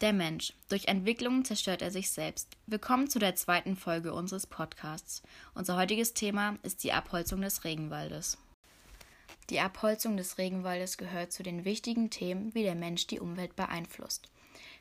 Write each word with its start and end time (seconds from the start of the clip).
Der 0.00 0.12
Mensch. 0.12 0.52
Durch 0.68 0.86
Entwicklung 0.86 1.44
zerstört 1.44 1.82
er 1.82 1.90
sich 1.90 2.12
selbst. 2.12 2.56
Willkommen 2.66 3.10
zu 3.10 3.18
der 3.18 3.34
zweiten 3.34 3.74
Folge 3.74 4.14
unseres 4.14 4.46
Podcasts. 4.46 5.22
Unser 5.54 5.76
heutiges 5.76 6.14
Thema 6.14 6.56
ist 6.62 6.84
die 6.84 6.92
Abholzung 6.92 7.40
des 7.40 7.64
Regenwaldes. 7.64 8.38
Die 9.50 9.58
Abholzung 9.58 10.16
des 10.16 10.38
Regenwaldes 10.38 10.98
gehört 10.98 11.32
zu 11.32 11.42
den 11.42 11.64
wichtigen 11.64 12.10
Themen, 12.10 12.54
wie 12.54 12.62
der 12.62 12.76
Mensch 12.76 13.08
die 13.08 13.18
Umwelt 13.18 13.56
beeinflusst. 13.56 14.30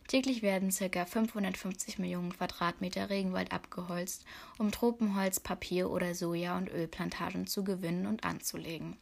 Täglich 0.08 0.44
werden 0.44 0.70
ca. 0.70 1.06
550 1.06 1.98
Millionen 1.98 2.32
Quadratmeter 2.32 3.10
Regenwald 3.10 3.52
abgeholzt, 3.52 4.24
um 4.60 4.72
Tropenholz, 4.72 5.40
Papier 5.40 5.90
oder 5.90 6.14
Soja- 6.14 6.60
und 6.60 6.70
Ölplantagen 6.70 7.48
zu 7.48 7.64
gewinnen 7.64 8.06
und 8.06 8.24
anzulegen. 8.24 8.98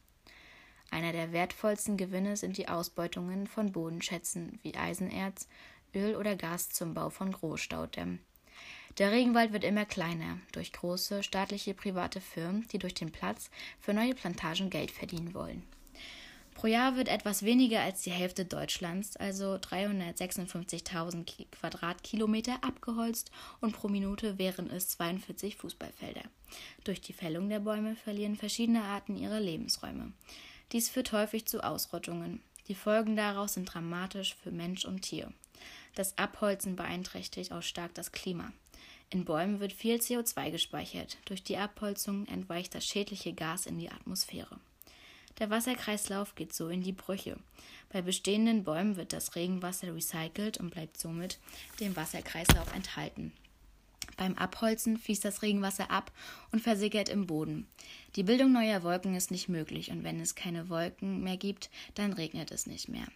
Einer 0.90 1.12
der 1.12 1.32
wertvollsten 1.32 1.96
Gewinne 1.96 2.36
sind 2.36 2.56
die 2.56 2.68
Ausbeutungen 2.68 3.46
von 3.46 3.72
Bodenschätzen 3.72 4.58
wie 4.62 4.76
Eisenerz, 4.76 5.48
Öl 5.96 6.16
oder 6.16 6.36
Gas 6.36 6.68
zum 6.68 6.94
Bau 6.94 7.10
von 7.10 7.32
Großstaudämmen. 7.32 8.20
Der 8.98 9.12
Regenwald 9.12 9.52
wird 9.52 9.64
immer 9.64 9.84
kleiner 9.84 10.38
durch 10.52 10.72
große 10.72 11.22
staatliche 11.22 11.74
private 11.74 12.20
Firmen, 12.20 12.66
die 12.72 12.78
durch 12.78 12.94
den 12.94 13.12
Platz 13.12 13.50
für 13.80 13.92
neue 13.92 14.14
Plantagen 14.14 14.70
Geld 14.70 14.90
verdienen 14.90 15.34
wollen. 15.34 15.62
Pro 16.56 16.68
Jahr 16.68 16.96
wird 16.96 17.08
etwas 17.08 17.42
weniger 17.42 17.82
als 17.82 18.00
die 18.00 18.10
Hälfte 18.10 18.46
Deutschlands, 18.46 19.14
also 19.16 19.56
356.000 19.56 21.46
Quadratkilometer, 21.50 22.64
abgeholzt 22.64 23.30
und 23.60 23.72
pro 23.72 23.88
Minute 23.88 24.38
wären 24.38 24.70
es 24.70 24.88
42 24.88 25.56
Fußballfelder. 25.56 26.22
Durch 26.84 27.02
die 27.02 27.12
Fällung 27.12 27.50
der 27.50 27.60
Bäume 27.60 27.94
verlieren 27.94 28.36
verschiedene 28.36 28.84
Arten 28.84 29.18
ihre 29.18 29.38
Lebensräume. 29.38 30.14
Dies 30.72 30.88
führt 30.88 31.12
häufig 31.12 31.44
zu 31.44 31.62
Ausrottungen. 31.62 32.40
Die 32.68 32.74
Folgen 32.74 33.16
daraus 33.16 33.52
sind 33.52 33.66
dramatisch 33.66 34.34
für 34.42 34.50
Mensch 34.50 34.86
und 34.86 35.02
Tier. 35.02 35.30
Das 35.96 36.16
Abholzen 36.18 36.76
beeinträchtigt 36.76 37.52
auch 37.52 37.62
stark 37.62 37.94
das 37.94 38.12
Klima. 38.12 38.52
In 39.08 39.24
Bäumen 39.24 39.60
wird 39.60 39.72
viel 39.72 39.96
CO2 39.96 40.50
gespeichert. 40.50 41.16
Durch 41.24 41.42
die 41.42 41.56
Abholzung 41.56 42.26
entweicht 42.26 42.74
das 42.74 42.84
schädliche 42.84 43.32
Gas 43.32 43.64
in 43.64 43.78
die 43.78 43.90
Atmosphäre. 43.90 44.60
Der 45.38 45.48
Wasserkreislauf 45.48 46.34
geht 46.34 46.52
so 46.52 46.68
in 46.68 46.82
die 46.82 46.92
Brüche. 46.92 47.38
Bei 47.88 48.02
bestehenden 48.02 48.62
Bäumen 48.62 48.96
wird 48.96 49.14
das 49.14 49.36
Regenwasser 49.36 49.94
recycelt 49.94 50.58
und 50.58 50.70
bleibt 50.70 50.98
somit 50.98 51.38
dem 51.80 51.96
Wasserkreislauf 51.96 52.74
enthalten. 52.74 53.32
Beim 54.18 54.34
Abholzen 54.34 54.98
fließt 54.98 55.24
das 55.24 55.40
Regenwasser 55.40 55.90
ab 55.90 56.12
und 56.52 56.60
versickert 56.60 57.08
im 57.08 57.26
Boden. 57.26 57.66
Die 58.16 58.22
Bildung 58.22 58.52
neuer 58.52 58.82
Wolken 58.82 59.14
ist 59.14 59.30
nicht 59.30 59.48
möglich 59.48 59.90
und 59.90 60.04
wenn 60.04 60.20
es 60.20 60.34
keine 60.34 60.68
Wolken 60.68 61.22
mehr 61.22 61.38
gibt, 61.38 61.70
dann 61.94 62.12
regnet 62.12 62.50
es 62.50 62.66
nicht 62.66 62.90
mehr. 62.90 63.06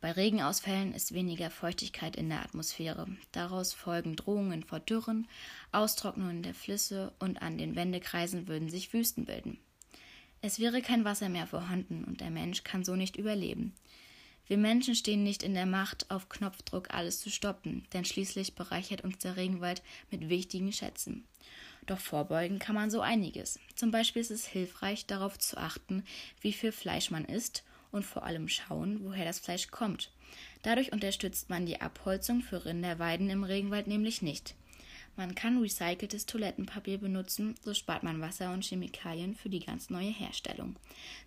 Bei 0.00 0.12
Regenausfällen 0.12 0.92
ist 0.92 1.14
weniger 1.14 1.50
Feuchtigkeit 1.50 2.16
in 2.16 2.28
der 2.28 2.42
Atmosphäre. 2.42 3.06
Daraus 3.32 3.72
folgen 3.72 4.14
Drohungen 4.14 4.62
vor 4.62 4.78
Dürren, 4.78 5.26
Austrocknungen 5.72 6.42
der 6.42 6.54
Flüsse 6.54 7.12
und 7.18 7.40
an 7.40 7.56
den 7.56 7.76
Wendekreisen 7.76 8.46
würden 8.46 8.68
sich 8.68 8.92
Wüsten 8.92 9.24
bilden. 9.24 9.58
Es 10.42 10.60
wäre 10.60 10.82
kein 10.82 11.04
Wasser 11.04 11.30
mehr 11.30 11.46
vorhanden 11.46 12.04
und 12.04 12.20
der 12.20 12.30
Mensch 12.30 12.62
kann 12.62 12.84
so 12.84 12.94
nicht 12.94 13.16
überleben. 13.16 13.74
Wir 14.46 14.58
Menschen 14.58 14.94
stehen 14.94 15.24
nicht 15.24 15.42
in 15.42 15.54
der 15.54 15.66
Macht, 15.66 16.10
auf 16.10 16.28
Knopfdruck 16.28 16.94
alles 16.94 17.20
zu 17.20 17.30
stoppen, 17.30 17.84
denn 17.92 18.04
schließlich 18.04 18.54
bereichert 18.54 19.00
uns 19.00 19.18
der 19.18 19.36
Regenwald 19.36 19.82
mit 20.10 20.28
wichtigen 20.28 20.72
Schätzen. 20.72 21.26
Doch 21.86 21.98
vorbeugen 21.98 22.58
kann 22.58 22.74
man 22.74 22.90
so 22.90 23.00
einiges. 23.00 23.58
Zum 23.74 23.90
Beispiel 23.90 24.20
ist 24.20 24.30
es 24.30 24.46
hilfreich, 24.46 25.06
darauf 25.06 25.38
zu 25.38 25.56
achten, 25.56 26.04
wie 26.42 26.52
viel 26.52 26.70
Fleisch 26.70 27.10
man 27.10 27.24
isst 27.24 27.64
und 27.96 28.04
vor 28.04 28.22
allem 28.24 28.48
schauen, 28.48 29.00
woher 29.02 29.24
das 29.24 29.40
Fleisch 29.40 29.68
kommt. 29.68 30.12
Dadurch 30.62 30.92
unterstützt 30.92 31.50
man 31.50 31.66
die 31.66 31.80
Abholzung 31.80 32.42
für 32.42 32.64
Rinderweiden 32.64 33.30
im 33.30 33.44
Regenwald 33.44 33.86
nämlich 33.86 34.22
nicht. 34.22 34.54
Man 35.16 35.34
kann 35.34 35.62
recyceltes 35.62 36.26
Toilettenpapier 36.26 36.98
benutzen, 36.98 37.54
so 37.64 37.72
spart 37.72 38.02
man 38.02 38.20
Wasser 38.20 38.52
und 38.52 38.64
Chemikalien 38.64 39.34
für 39.34 39.48
die 39.48 39.60
ganz 39.60 39.88
neue 39.88 40.10
Herstellung. 40.10 40.76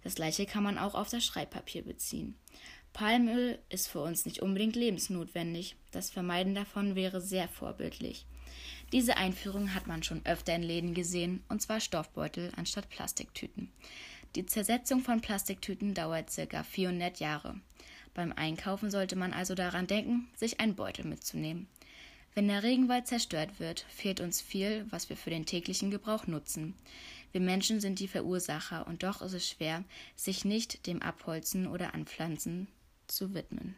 Das 0.04 0.14
gleiche 0.14 0.46
kann 0.46 0.64
man 0.64 0.78
auch 0.78 0.94
auf 0.94 1.10
das 1.10 1.26
Schreibpapier 1.26 1.84
beziehen. 1.84 2.36
Palmöl 2.94 3.58
ist 3.70 3.88
für 3.88 4.02
uns 4.02 4.26
nicht 4.26 4.42
unbedingt 4.42 4.76
lebensnotwendig. 4.76 5.76
Das 5.92 6.12
Vermeiden 6.12 6.54
davon 6.54 6.96
wäre 6.96 7.20
sehr 7.20 7.48
vorbildlich. 7.48 8.26
Diese 8.92 9.18
Einführung 9.18 9.74
hat 9.74 9.88
man 9.88 10.04
schon 10.04 10.26
öfter 10.26 10.56
in 10.56 10.64
Läden 10.64 10.94
gesehen, 10.94 11.44
und 11.50 11.62
zwar 11.62 11.80
Stoffbeutel 11.80 12.52
anstatt 12.56 12.90
Plastiktüten. 12.90 13.72
Die 14.36 14.46
Zersetzung 14.46 15.02
von 15.02 15.22
Plastiktüten 15.22 15.94
dauert 15.94 16.30
circa 16.30 16.64
400 16.64 17.20
Jahre. 17.20 17.60
Beim 18.14 18.32
Einkaufen 18.32 18.92
sollte 18.92 19.16
man 19.16 19.34
also 19.34 19.56
daran 19.56 19.88
denken, 19.88 20.28
sich 20.36 20.60
einen 20.60 20.76
Beutel 20.76 21.06
mitzunehmen. 21.06 21.68
Wenn 22.36 22.48
der 22.48 22.64
Regenwald 22.64 23.08
zerstört 23.08 23.60
wird, 23.60 23.86
fehlt 23.90 24.20
uns 24.20 24.40
viel, 24.40 24.86
was 24.92 25.10
wir 25.10 25.18
für 25.18 25.32
den 25.32 25.46
täglichen 25.46 25.90
Gebrauch 25.90 26.28
nutzen. 26.28 26.76
Wir 27.32 27.42
Menschen 27.42 27.82
sind 27.82 28.00
die 28.00 28.08
Verursacher 28.08 28.86
und 28.88 29.04
doch 29.04 29.22
ist 29.22 29.34
es 29.34 29.50
schwer, 29.50 29.84
sich 30.16 30.46
nicht 30.46 30.86
dem 30.86 31.02
Abholzen 31.02 31.68
oder 31.68 31.94
Anpflanzen 31.94 32.68
zu 33.08 33.34
widmen. 33.34 33.76